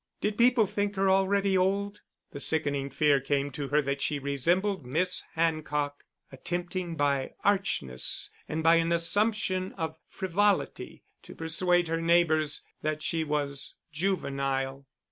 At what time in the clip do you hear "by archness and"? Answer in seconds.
6.95-8.63